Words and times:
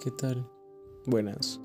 ¿Qué 0.00 0.12
tal? 0.12 0.48
Buenas. 1.06 1.58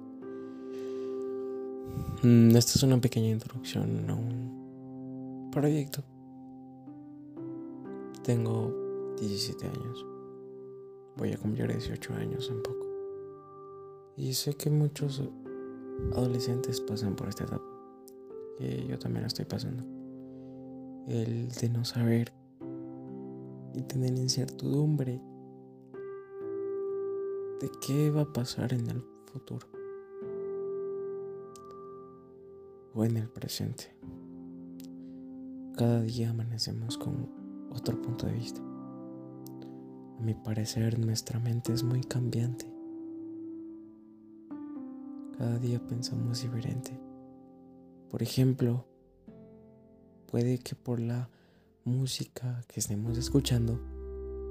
Mm, 2.23 2.55
esta 2.55 2.71
es 2.73 2.82
una 2.82 3.00
pequeña 3.00 3.29
introducción 3.29 4.09
a 4.09 4.16
un 4.16 5.50
proyecto. 5.52 6.04
Tengo 8.23 8.73
17 9.20 9.68
años. 9.68 10.05
Voy 11.16 11.32
a 11.32 11.38
cumplir 11.38 11.68
18 11.68 12.14
años 12.16 12.50
en 12.50 12.64
poco. 12.64 12.88
Y 14.18 14.34
sé 14.34 14.55
que 14.55 14.71
muchos 14.71 15.21
adolescentes 16.15 16.81
pasan 16.81 17.15
por 17.15 17.29
esta 17.29 17.43
etapa. 17.43 17.70
Que 18.57 18.88
yo 18.88 18.97
también 18.97 19.21
la 19.21 19.27
estoy 19.27 19.45
pasando. 19.45 19.84
El 21.07 21.50
de 21.50 21.70
no 21.70 21.86
saber 21.86 22.34
y 23.75 23.84
tener 23.84 24.18
incertidumbre 24.18 25.22
de 27.63 27.72
qué 27.80 28.12
va 28.12 28.23
a 28.23 28.34
pasar 28.34 28.73
en 28.73 28.90
el 28.90 29.02
futuro 29.31 29.66
o 32.94 33.05
en 33.05 33.16
el 33.16 33.30
presente. 33.30 33.95
Cada 35.77 36.02
día 36.02 36.31
amanecemos 36.31 36.98
con 36.98 37.30
otro 37.72 38.02
punto 38.02 38.26
de 38.26 38.34
vista. 38.34 38.59
A 38.59 40.22
mi 40.22 40.34
parecer 40.34 40.99
nuestra 40.99 41.39
mente 41.39 41.72
es 41.72 41.84
muy 41.84 42.02
cambiante. 42.02 42.66
Cada 45.38 45.58
día 45.58 45.80
pensamos 45.88 46.41
diferente. 46.41 47.00
Por 48.11 48.22
ejemplo, 48.22 48.86
puede 50.30 50.59
que 50.59 50.75
por 50.75 51.00
la 51.00 51.30
música 51.86 52.61
que 52.67 52.81
estemos 52.81 53.17
escuchando, 53.17 53.80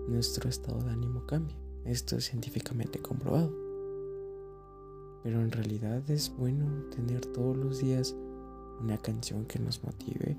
nuestro 0.08 0.48
estado 0.48 0.82
de 0.82 0.92
ánimo 0.92 1.26
cambie. 1.26 1.61
Esto 1.84 2.16
es 2.16 2.26
científicamente 2.26 3.00
comprobado. 3.00 3.50
Pero 5.22 5.40
en 5.40 5.50
realidad 5.50 6.08
es 6.10 6.34
bueno 6.36 6.66
tener 6.90 7.24
todos 7.26 7.56
los 7.56 7.78
días 7.78 8.14
una 8.80 8.98
canción 8.98 9.44
que 9.46 9.58
nos 9.58 9.82
motive. 9.82 10.36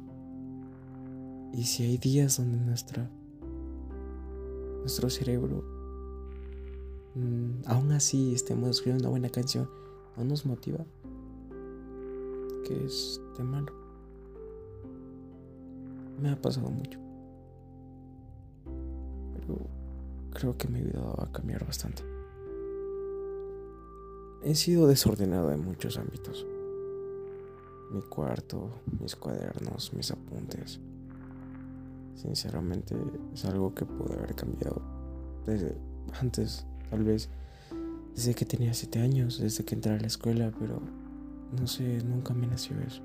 Y 1.54 1.64
si 1.66 1.84
hay 1.84 1.98
días 1.98 2.38
donde 2.38 2.58
nuestra, 2.58 3.10
nuestro 4.80 5.10
cerebro, 5.10 5.64
mm, 7.16 7.68
aún 7.68 7.92
así 7.92 8.34
estemos 8.34 8.70
escribiendo 8.70 9.04
una 9.04 9.12
buena 9.12 9.30
canción, 9.30 9.70
no 10.18 10.24
nos 10.24 10.46
motiva, 10.46 10.86
que 12.66 12.86
es 12.86 13.22
de 13.38 13.44
malo. 13.44 13.74
Me 16.22 16.30
ha 16.30 16.42
pasado 16.42 16.70
mucho. 16.70 17.00
Pero 19.36 19.83
creo 20.34 20.58
que 20.58 20.68
mi 20.68 20.82
vida 20.82 21.00
va 21.00 21.26
a 21.26 21.32
cambiar 21.32 21.66
bastante. 21.66 22.04
He 24.44 24.56
sido 24.56 24.88
desordenado 24.88 25.52
en 25.52 25.64
muchos 25.64 25.98
ámbitos. 25.98 26.46
Mi 27.92 28.02
cuarto, 28.02 28.70
mis 29.00 29.16
cuadernos, 29.16 29.94
mis 29.94 30.12
apuntes. 30.12 30.80
Sinceramente 32.16 32.96
es 33.34 33.46
algo 33.46 33.74
que 33.74 33.86
pude 33.86 34.16
haber 34.16 34.36
cambiado 34.36 34.82
desde 35.46 35.78
antes, 36.20 36.66
tal 36.90 37.04
vez 37.04 37.30
desde 38.16 38.36
que 38.36 38.46
tenía 38.46 38.74
7 38.74 39.00
años, 39.00 39.40
desde 39.40 39.64
que 39.66 39.76
entré 39.76 39.94
a 39.94 40.00
la 40.00 40.08
escuela, 40.08 40.52
pero 40.60 40.80
no 41.58 41.68
sé, 41.68 42.04
nunca 42.04 42.34
me 42.34 42.48
nació 42.48 42.80
eso. 42.82 43.02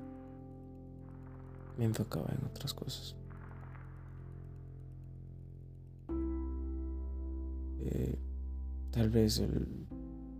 Me 1.77 1.85
enfocaba 1.85 2.27
en 2.37 2.45
otras 2.45 2.73
cosas. 2.73 3.15
Tal 8.91 9.09
vez 9.09 9.39
el 9.39 9.67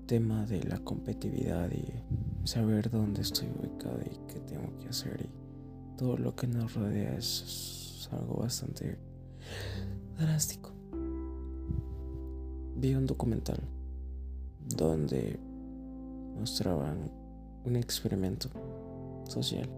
tema 0.08 0.46
de 0.46 0.64
la 0.64 0.80
competitividad 0.80 1.70
y 1.72 1.86
saber 2.48 2.90
dónde 2.90 3.22
estoy 3.22 3.48
ubicado 3.60 4.00
y 4.02 4.34
qué 4.34 4.40
tengo 4.40 4.76
que 4.80 4.90
hacer 4.90 5.22
y 5.22 5.98
todo 5.98 6.18
lo 6.18 6.36
que 6.36 6.48
nos 6.48 6.74
rodea 6.74 7.16
es, 7.16 8.08
algo 8.12 8.38
bastante 8.38 8.98
drástico. 10.18 10.72
Vi 12.78 12.96
un 12.96 13.06
documental 13.06 13.60
donde 14.76 15.38
mostraban 16.40 17.12
un 17.66 17.76
experimento 17.76 18.50
social. 19.26 19.70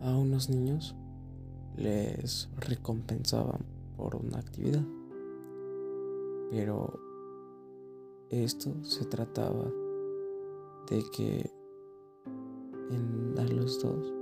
A 0.00 0.16
unos 0.16 0.48
niños 0.48 0.94
les 1.76 2.48
recompensaban 2.56 3.66
por 3.98 4.16
una 4.16 4.38
actividad 4.38 4.84
pero 6.50 7.00
esto 8.30 8.82
se 8.82 9.04
trataba 9.04 9.70
de 10.90 11.02
que 11.12 11.50
a 13.38 13.44
los 13.44 13.82
dos 13.82 14.12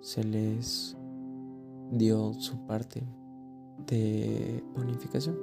se 0.00 0.24
les 0.24 0.96
dio 1.90 2.32
su 2.34 2.64
parte 2.66 3.06
de 3.86 4.62
bonificación. 4.74 5.36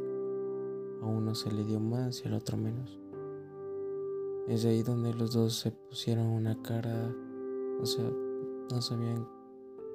A 1.02 1.06
uno 1.06 1.36
se 1.36 1.52
le 1.52 1.64
dio 1.64 1.80
más 1.80 2.24
y 2.24 2.28
al 2.28 2.36
otro 2.36 2.58
menos. 2.58 3.00
Es 4.48 4.66
ahí 4.66 4.84
donde 4.84 5.14
los 5.14 5.34
dos 5.34 5.56
se 5.56 5.72
pusieron 5.72 6.28
una 6.28 6.62
cara, 6.62 7.14
o 7.82 7.86
sea, 7.86 8.10
no 8.72 8.82
sabían 8.82 9.28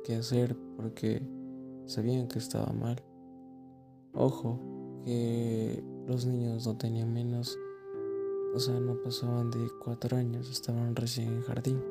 qué 0.05 0.17
hacer 0.17 0.57
porque 0.77 1.23
sabían 1.87 2.29
que 2.29 2.39
estaba 2.39 2.73
mal. 2.73 3.03
Ojo, 4.15 4.78
que 5.05 5.83
los 6.07 6.27
niños 6.27 6.67
no 6.67 6.77
tenían 6.77 7.13
menos, 7.13 7.59
o 8.55 8.59
sea, 8.59 8.79
no 8.81 9.01
pasaban 9.03 9.51
de 9.51 9.69
cuatro 9.83 10.17
años, 10.17 10.51
estaban 10.51 10.97
recién 10.97 11.29
en 11.29 11.43
jardín. 11.43 11.83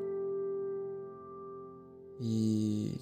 Y 2.20 3.00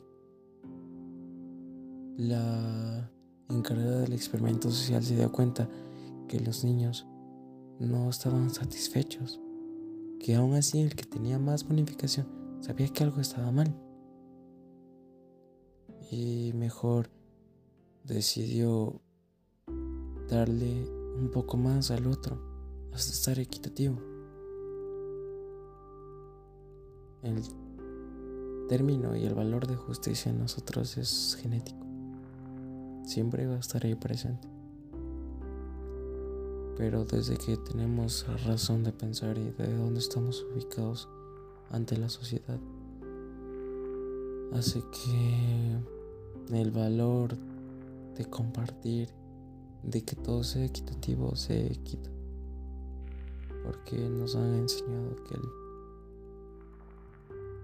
la 2.19 3.11
encargada 3.49 4.01
del 4.01 4.13
experimento 4.13 4.71
social 4.71 5.03
se 5.03 5.17
dio 5.17 5.31
cuenta 5.33 5.69
que 6.29 6.41
los 6.41 6.65
niños 6.65 7.07
no 7.79 8.09
estaban 8.11 8.51
satisfechos, 8.51 9.41
que 10.21 10.35
aún 10.35 10.55
así 10.55 10.81
el 10.81 10.95
que 10.95 11.05
tenía 11.05 11.39
más 11.39 11.67
bonificación 11.67 12.27
sabía 12.61 12.89
que 12.89 13.05
algo 13.05 13.21
estaba 13.21 13.51
mal. 13.51 13.75
Y 16.11 16.53
mejor 16.55 17.11
decidió 18.05 19.01
darle 20.29 20.89
un 21.19 21.31
poco 21.33 21.57
más 21.57 21.91
al 21.91 22.07
otro 22.07 22.39
hasta 22.93 23.13
estar 23.13 23.39
equitativo. 23.39 23.97
El 27.23 27.43
término 28.69 29.17
y 29.17 29.25
el 29.25 29.35
valor 29.35 29.67
de 29.67 29.77
justicia 29.77 30.31
en 30.31 30.39
nosotros 30.39 30.97
es 30.97 31.39
genético. 31.41 31.85
Siempre 33.05 33.47
va 33.47 33.57
a 33.57 33.61
estar 33.61 33.85
ahí 33.85 33.95
presente. 33.95 34.49
Pero 36.77 37.05
desde 37.05 37.37
que 37.37 37.57
tenemos 37.57 38.27
razón 38.45 38.85
de 38.85 38.93
pensar 38.93 39.39
y 39.39 39.51
de 39.51 39.75
dónde 39.77 40.01
estamos 40.01 40.45
ubicados 40.53 41.09
ante 41.71 41.97
la 41.97 42.09
sociedad, 42.09 42.59
hace 44.53 44.83
que 44.91 45.79
el 46.53 46.71
valor 46.71 47.37
de 48.17 48.25
compartir 48.27 49.09
de 49.87 50.03
que 50.05 50.17
todo 50.17 50.43
sea 50.43 50.65
equitativo 50.65 51.37
se 51.37 51.69
quita. 51.85 52.11
Porque 53.65 53.97
nos 53.97 54.35
han 54.35 54.55
enseñado 54.55 55.17
que 55.25 55.35
el, 55.35 55.43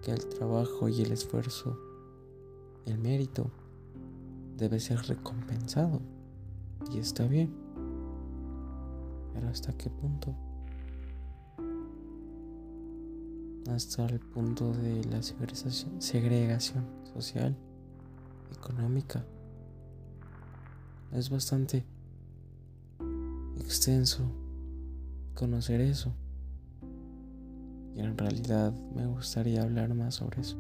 que 0.03 0.12
el 0.12 0.28
trabajo 0.28 0.88
y 0.88 1.03
el 1.03 1.12
esfuerzo, 1.12 1.77
el 2.87 2.99
mérito, 2.99 3.50
debe 4.56 4.78
ser 4.78 5.01
recompensado. 5.03 6.01
Y 6.92 6.98
está 6.98 7.27
bien. 7.27 7.53
Pero 9.34 9.48
¿hasta 9.48 9.72
qué 9.77 9.91
punto? 9.91 10.34
Hasta 13.69 14.07
el 14.07 14.21
punto 14.21 14.72
de 14.72 15.04
la 15.04 15.22
segregación, 15.22 16.01
segregación 16.01 16.84
social, 17.15 17.57
económica. 18.53 19.24
Es 21.13 21.30
bastante 21.30 21.84
extenso 23.62 24.24
conocer 25.34 25.80
eso. 25.80 26.12
Y 27.94 28.00
en 28.00 28.16
realidad 28.16 28.72
me 28.94 29.06
gustaría 29.06 29.62
hablar 29.62 29.94
más 29.94 30.16
sobre 30.16 30.41
eso. 30.41 30.56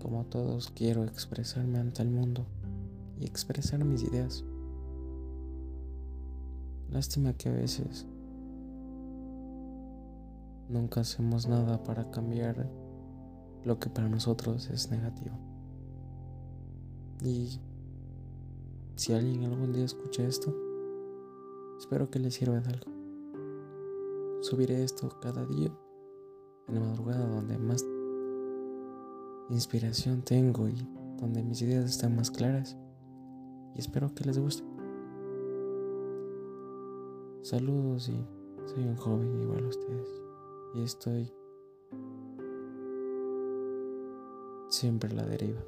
Como 0.00 0.24
todos 0.24 0.70
quiero 0.70 1.04
expresarme 1.04 1.78
ante 1.78 2.02
el 2.02 2.10
mundo 2.10 2.46
y 3.18 3.26
expresar 3.26 3.84
mis 3.84 4.02
ideas. 4.02 4.44
Lástima 6.90 7.34
que 7.34 7.48
a 7.50 7.52
veces 7.52 8.06
nunca 10.68 11.02
hacemos 11.02 11.46
nada 11.46 11.82
para 11.84 12.10
cambiar 12.10 12.68
lo 13.64 13.78
que 13.78 13.90
para 13.90 14.08
nosotros 14.08 14.70
es 14.70 14.90
negativo. 14.90 15.36
Y 17.22 17.60
si 19.00 19.14
alguien 19.14 19.44
algún 19.44 19.72
día 19.72 19.86
escucha 19.86 20.22
esto, 20.24 20.54
espero 21.78 22.10
que 22.10 22.18
les 22.18 22.34
sirva 22.34 22.60
de 22.60 22.68
algo. 22.68 22.92
Subiré 24.42 24.84
esto 24.84 25.08
cada 25.22 25.46
día 25.46 25.74
en 26.68 26.74
la 26.74 26.80
madrugada 26.80 27.26
donde 27.26 27.56
más 27.56 27.82
inspiración 29.48 30.20
tengo 30.20 30.68
y 30.68 30.86
donde 31.18 31.42
mis 31.42 31.62
ideas 31.62 31.88
están 31.88 32.14
más 32.14 32.30
claras. 32.30 32.76
Y 33.74 33.78
espero 33.78 34.14
que 34.14 34.24
les 34.24 34.38
guste. 34.38 34.64
Saludos 37.40 38.10
y 38.10 38.26
soy 38.66 38.84
un 38.84 38.96
joven 38.96 39.40
igual 39.40 39.64
a 39.64 39.68
ustedes. 39.68 40.22
Y 40.74 40.82
estoy 40.82 41.32
siempre 44.68 45.08
a 45.08 45.14
la 45.14 45.24
deriva. 45.24 45.62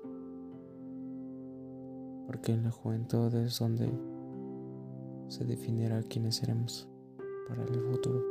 Porque 2.33 2.53
en 2.53 2.65
la 2.65 2.71
juventud 2.71 3.33
es 3.35 3.59
donde 3.59 3.93
se 5.29 5.45
definirá 5.45 6.03
quiénes 6.03 6.37
seremos 6.37 6.89
para 7.47 7.63
el 7.63 7.81
futuro. 7.81 8.25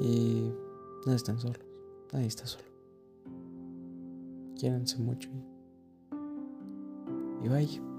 Y 0.00 0.50
no 1.04 1.12
están 1.12 1.38
solos, 1.38 1.60
nadie 2.12 2.28
está 2.28 2.46
solo. 2.46 2.64
Quiéranse 4.56 4.98
mucho 4.98 5.28
y, 7.42 7.48
bye. 7.48 7.89